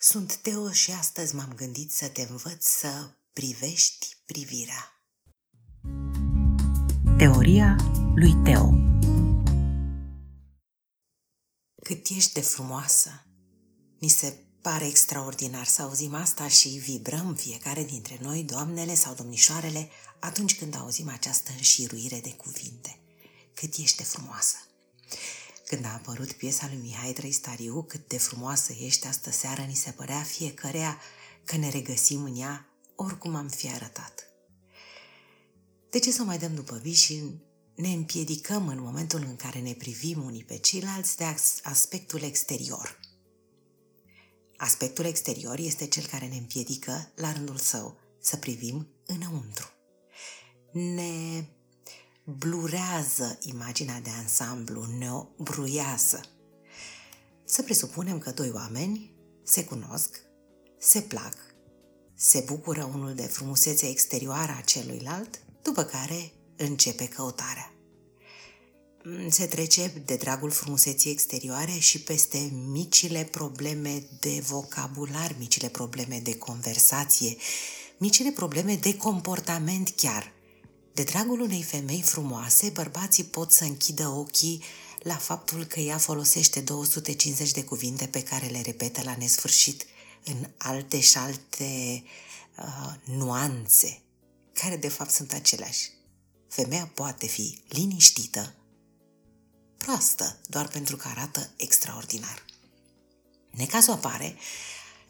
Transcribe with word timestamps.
Sunt 0.00 0.36
Teo 0.36 0.72
și 0.72 0.90
astăzi 0.90 1.34
m-am 1.34 1.52
gândit 1.56 1.92
să 1.92 2.08
te 2.08 2.22
învăț 2.22 2.66
să 2.66 3.10
privești 3.32 4.16
privirea. 4.26 5.02
Teoria 7.18 7.76
lui 8.14 8.34
Teo 8.44 8.70
Cât 11.82 12.06
ești 12.08 12.32
de 12.32 12.40
frumoasă, 12.40 13.26
ni 13.98 14.08
se 14.08 14.36
pare 14.62 14.86
extraordinar 14.86 15.66
să 15.66 15.82
auzim 15.82 16.14
asta 16.14 16.48
și 16.48 16.68
vibrăm 16.68 17.34
fiecare 17.34 17.84
dintre 17.84 18.18
noi, 18.20 18.42
doamnele 18.42 18.94
sau 18.94 19.14
domnișoarele, 19.14 19.90
atunci 20.18 20.58
când 20.58 20.76
auzim 20.76 21.08
această 21.08 21.50
înșiruire 21.56 22.20
de 22.20 22.34
cuvinte. 22.34 22.98
Cât 23.54 23.76
ești 23.76 23.96
de 23.96 24.02
frumoasă! 24.02 24.56
Când 25.68 25.84
a 25.84 25.92
apărut 25.92 26.32
piesa 26.32 26.66
lui 26.66 26.78
Mihai 26.82 27.12
Trăistariu, 27.12 27.82
cât 27.82 28.08
de 28.08 28.18
frumoasă 28.18 28.72
ești 28.72 29.06
astă 29.06 29.30
seară, 29.30 29.62
ni 29.62 29.74
se 29.74 29.90
părea 29.90 30.22
fiecărea 30.22 31.00
că 31.44 31.56
ne 31.56 31.70
regăsim 31.70 32.24
în 32.24 32.36
ea 32.40 32.68
oricum 32.94 33.34
am 33.34 33.48
fi 33.48 33.70
arătat. 33.70 34.26
De 35.90 35.98
ce 35.98 36.12
să 36.12 36.22
mai 36.22 36.38
dăm 36.38 36.54
după 36.54 36.80
vis 36.82 37.00
și 37.00 37.22
ne 37.74 37.88
împiedicăm 37.88 38.68
în 38.68 38.80
momentul 38.80 39.24
în 39.28 39.36
care 39.36 39.60
ne 39.60 39.72
privim 39.72 40.24
unii 40.24 40.44
pe 40.44 40.58
ceilalți 40.58 41.16
de 41.16 41.24
aspectul 41.62 42.22
exterior? 42.22 43.00
Aspectul 44.56 45.04
exterior 45.04 45.58
este 45.58 45.86
cel 45.86 46.06
care 46.06 46.26
ne 46.26 46.36
împiedică, 46.36 47.12
la 47.14 47.32
rândul 47.32 47.56
său, 47.56 47.98
să 48.20 48.36
privim 48.36 48.88
înăuntru. 49.06 49.68
Ne 50.72 51.44
blurează 52.36 53.38
imaginea 53.40 54.00
de 54.00 54.10
ansamblu, 54.18 54.84
ne 54.98 55.12
o 55.12 55.26
bruiază. 55.36 56.20
Să 57.44 57.62
presupunem 57.62 58.18
că 58.18 58.30
doi 58.30 58.50
oameni 58.54 59.12
se 59.44 59.64
cunosc, 59.64 60.20
se 60.78 61.00
plac, 61.00 61.34
se 62.14 62.44
bucură 62.46 62.90
unul 62.94 63.14
de 63.14 63.22
frumusețea 63.22 63.88
exterioară 63.88 64.54
a 64.58 64.60
celuilalt, 64.60 65.40
după 65.62 65.82
care 65.82 66.32
începe 66.56 67.08
căutarea. 67.08 67.72
Se 69.28 69.46
trece 69.46 70.02
de 70.04 70.16
dragul 70.16 70.50
frumuseții 70.50 71.10
exterioare 71.10 71.78
și 71.78 72.02
peste 72.02 72.50
micile 72.52 73.24
probleme 73.24 74.08
de 74.20 74.40
vocabular, 74.46 75.34
micile 75.38 75.68
probleme 75.68 76.20
de 76.20 76.36
conversație, 76.36 77.36
micile 77.98 78.30
probleme 78.30 78.74
de 78.74 78.96
comportament 78.96 79.92
chiar– 79.96 80.32
de 80.92 81.02
dragul 81.02 81.40
unei 81.40 81.62
femei 81.62 82.02
frumoase, 82.02 82.68
bărbații 82.68 83.24
pot 83.24 83.52
să 83.52 83.64
închidă 83.64 84.08
ochii 84.08 84.62
la 84.98 85.16
faptul 85.16 85.64
că 85.64 85.80
ea 85.80 85.98
folosește 85.98 86.60
250 86.60 87.50
de 87.50 87.64
cuvinte 87.64 88.06
pe 88.06 88.22
care 88.22 88.46
le 88.46 88.60
repetă 88.60 89.02
la 89.04 89.16
nesfârșit 89.18 89.86
în 90.24 90.50
alte 90.56 91.00
și 91.00 91.16
alte 91.16 92.02
uh, 92.58 92.94
nuanțe, 93.04 94.02
care 94.52 94.76
de 94.76 94.88
fapt 94.88 95.10
sunt 95.10 95.32
aceleași. 95.32 95.90
Femeia 96.48 96.90
poate 96.94 97.26
fi 97.26 97.58
liniștită, 97.68 98.54
proastă, 99.76 100.38
doar 100.46 100.68
pentru 100.68 100.96
că 100.96 101.08
arată 101.08 101.50
extraordinar. 101.56 102.44
Necazul 103.50 103.92
apare 103.92 104.36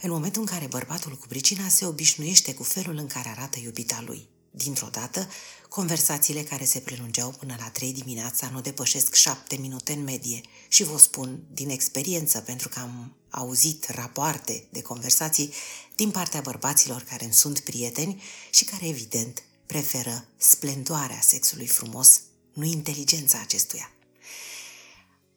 în 0.00 0.10
momentul 0.10 0.40
în 0.40 0.46
care 0.46 0.66
bărbatul 0.66 1.16
cu 1.16 1.26
pricina 1.26 1.68
se 1.68 1.86
obișnuiește 1.86 2.54
cu 2.54 2.62
felul 2.62 2.96
în 2.96 3.06
care 3.06 3.28
arată 3.28 3.58
iubita 3.58 4.02
lui– 4.06 4.28
Dintr-o 4.64 4.88
dată, 4.90 5.28
conversațiile 5.68 6.42
care 6.42 6.64
se 6.64 6.78
prelungeau 6.78 7.30
până 7.30 7.56
la 7.58 7.68
trei 7.68 7.92
dimineața 7.92 8.50
nu 8.50 8.60
depășesc 8.60 9.14
șapte 9.14 9.56
minute 9.56 9.92
în 9.92 10.02
medie 10.02 10.40
și 10.68 10.82
vă 10.84 10.98
spun 10.98 11.42
din 11.52 11.68
experiență 11.68 12.40
pentru 12.40 12.68
că 12.68 12.78
am 12.78 13.16
auzit 13.30 13.88
rapoarte 13.88 14.66
de 14.70 14.82
conversații 14.82 15.52
din 15.96 16.10
partea 16.10 16.40
bărbaților 16.40 17.02
care 17.02 17.24
îmi 17.24 17.32
sunt 17.32 17.60
prieteni 17.60 18.22
și 18.50 18.64
care 18.64 18.88
evident 18.88 19.42
preferă 19.66 20.28
splendoarea 20.36 21.20
sexului 21.20 21.66
frumos, 21.66 22.20
nu 22.52 22.64
inteligența 22.64 23.38
acestuia. 23.40 23.92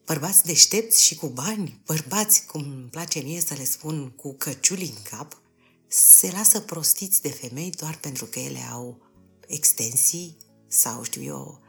Bărbați 0.04 0.44
deștepți 0.44 1.02
și 1.02 1.14
cu 1.14 1.26
bani, 1.26 1.80
bărbați, 1.86 2.46
cum 2.46 2.60
îmi 2.60 2.88
place 2.90 3.18
mie 3.18 3.40
să 3.40 3.54
le 3.54 3.64
spun, 3.64 4.10
cu 4.10 4.34
căciuli 4.34 4.94
în 4.96 5.02
cap, 5.10 5.40
se 5.88 6.30
lasă 6.30 6.60
prostiți 6.60 7.22
de 7.22 7.28
femei 7.28 7.70
doar 7.70 7.96
pentru 7.96 8.24
că 8.24 8.38
ele 8.38 8.68
au 8.70 9.11
extensii 9.52 10.36
sau, 10.68 11.02
știu 11.02 11.22
eu, 11.22 11.60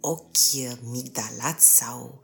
ochi 0.00 0.78
migdalați 0.82 1.66
sau 1.66 2.20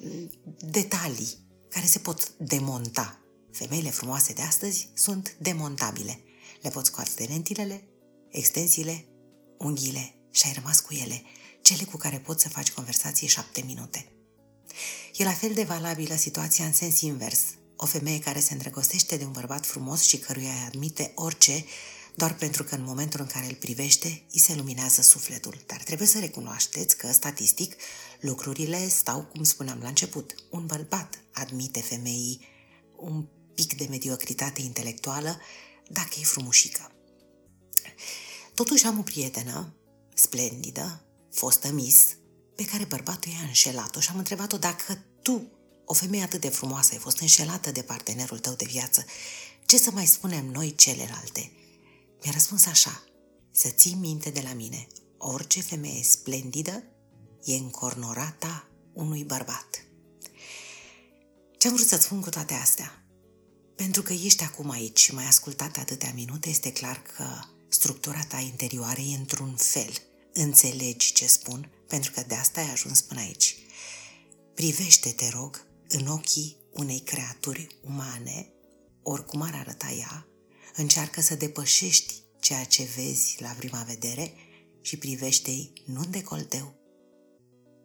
mm, 0.00 0.30
detalii 0.58 1.38
care 1.68 1.86
se 1.86 1.98
pot 1.98 2.32
demonta. 2.36 3.20
Femeile 3.52 3.90
frumoase 3.90 4.32
de 4.32 4.42
astăzi 4.42 4.88
sunt 4.94 5.36
demontabile. 5.38 6.20
Le 6.60 6.70
poți 6.70 6.90
scoate 6.90 7.24
lentilele, 7.28 7.88
extensiile, 8.30 9.06
unghiile 9.58 10.14
și 10.30 10.46
ai 10.46 10.52
rămas 10.52 10.80
cu 10.80 10.94
ele, 10.94 11.22
cele 11.62 11.84
cu 11.84 11.96
care 11.96 12.18
poți 12.18 12.42
să 12.42 12.48
faci 12.48 12.72
conversație 12.72 13.26
șapte 13.26 13.62
minute. 13.66 14.12
E 15.16 15.24
la 15.24 15.32
fel 15.32 15.54
de 15.54 15.62
valabilă 15.62 16.14
situația 16.14 16.64
în 16.64 16.72
sens 16.72 17.00
invers. 17.00 17.40
O 17.76 17.86
femeie 17.86 18.18
care 18.18 18.40
se 18.40 18.52
îndrăgostește 18.52 19.16
de 19.16 19.24
un 19.24 19.32
bărbat 19.32 19.66
frumos 19.66 20.02
și 20.02 20.18
căruia 20.18 20.52
îi 20.52 20.66
admite 20.66 21.12
orice, 21.14 21.64
doar 22.14 22.34
pentru 22.34 22.64
că 22.64 22.74
în 22.74 22.82
momentul 22.84 23.20
în 23.20 23.26
care 23.26 23.46
îl 23.46 23.54
privește, 23.54 24.24
îi 24.32 24.38
se 24.38 24.54
luminează 24.54 25.02
sufletul. 25.02 25.62
Dar 25.66 25.82
trebuie 25.82 26.08
să 26.08 26.18
recunoașteți 26.18 26.96
că, 26.96 27.12
statistic, 27.12 27.74
lucrurile 28.20 28.88
stau 28.88 29.22
cum 29.22 29.42
spuneam 29.42 29.78
la 29.82 29.88
început. 29.88 30.34
Un 30.50 30.66
bărbat 30.66 31.18
admite 31.32 31.80
femeii 31.80 32.40
un 32.96 33.26
pic 33.54 33.76
de 33.76 33.86
mediocritate 33.90 34.60
intelectuală 34.60 35.40
dacă 35.88 36.10
e 36.20 36.24
frumușică. 36.24 36.92
Totuși 38.54 38.86
am 38.86 38.98
o 38.98 39.02
prietenă 39.02 39.74
splendidă, 40.14 41.04
fostă 41.32 41.72
mis, 41.72 42.16
pe 42.56 42.64
care 42.64 42.84
bărbatul 42.84 43.32
i-a 43.32 43.46
înșelat-o 43.46 44.00
și 44.00 44.10
am 44.10 44.18
întrebat-o 44.18 44.58
dacă 44.58 45.04
tu 45.22 45.50
o 45.84 45.94
femeie 45.94 46.22
atât 46.22 46.40
de 46.40 46.48
frumoasă 46.48 46.88
ai 46.92 46.98
fost 46.98 47.18
înșelată 47.18 47.70
de 47.70 47.82
partenerul 47.82 48.38
tău 48.38 48.54
de 48.54 48.64
viață. 48.68 49.04
Ce 49.66 49.78
să 49.78 49.90
mai 49.90 50.06
spunem 50.06 50.46
noi 50.46 50.74
celelalte? 50.74 51.52
Mi-a 52.22 52.32
răspuns 52.32 52.66
așa, 52.66 53.04
să 53.50 53.68
ții 53.68 53.94
minte 53.94 54.30
de 54.30 54.40
la 54.40 54.52
mine, 54.52 54.86
orice 55.18 55.60
femeie 55.60 56.02
splendidă 56.02 56.82
e 57.44 57.54
încornorata 57.54 58.68
unui 58.92 59.24
bărbat. 59.24 59.84
Ce-am 61.58 61.74
vrut 61.74 61.86
să-ți 61.86 62.04
spun 62.04 62.20
cu 62.20 62.28
toate 62.28 62.54
astea? 62.54 63.04
Pentru 63.76 64.02
că 64.02 64.12
ești 64.12 64.44
acum 64.44 64.70
aici 64.70 65.00
și 65.00 65.14
mai 65.14 65.26
ascultat 65.26 65.76
atâtea 65.76 66.12
minute, 66.14 66.48
este 66.48 66.72
clar 66.72 67.02
că 67.02 67.24
structura 67.68 68.24
ta 68.28 68.38
interioară 68.38 69.00
e 69.00 69.16
într-un 69.16 69.54
fel. 69.56 69.92
Înțelegi 70.32 71.12
ce 71.12 71.26
spun, 71.26 71.70
pentru 71.88 72.10
că 72.10 72.24
de 72.26 72.34
asta 72.34 72.60
ai 72.60 72.70
ajuns 72.70 73.00
până 73.00 73.20
aici. 73.20 73.56
Privește, 74.54 75.10
te 75.10 75.28
rog, 75.28 75.66
în 75.88 76.06
ochii 76.06 76.56
unei 76.72 76.98
creaturi 76.98 77.66
umane, 77.82 78.52
oricum 79.02 79.42
ar 79.42 79.54
arăta 79.54 79.90
ea, 79.90 80.26
încearcă 80.80 81.20
să 81.20 81.34
depășești 81.34 82.14
ceea 82.40 82.64
ce 82.64 82.88
vezi 82.96 83.36
la 83.42 83.48
prima 83.48 83.82
vedere 83.82 84.32
și 84.80 84.96
privește-i 84.96 85.72
nu 85.86 86.00
în 86.00 86.10
decolteu, 86.10 86.74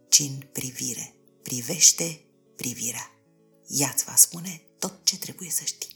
ci 0.10 0.20
în 0.20 0.38
privire. 0.52 1.16
Privește 1.44 2.22
privirea. 2.56 3.12
Ea 3.68 3.92
îți 3.94 4.04
va 4.04 4.16
spune 4.16 4.62
tot 4.80 5.00
ce 5.04 5.18
trebuie 5.18 5.50
să 5.50 5.64
știi. 5.64 5.95